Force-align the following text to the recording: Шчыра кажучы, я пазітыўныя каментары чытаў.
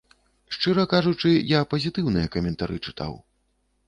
Шчыра 0.55 0.85
кажучы, 0.93 1.33
я 1.49 1.59
пазітыўныя 1.73 2.31
каментары 2.37 2.79
чытаў. 2.89 3.13